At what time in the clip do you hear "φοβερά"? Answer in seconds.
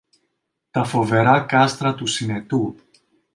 0.83-1.41